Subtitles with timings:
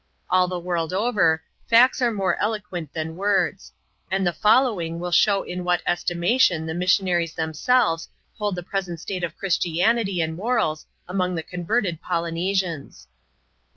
[0.31, 3.71] All the world over, facts are more eloquent than words;
[4.09, 8.09] and the following will show in what estimation the missionaries themselves
[8.39, 13.09] hold the present state of Christianity and morals among the converted Polynesians.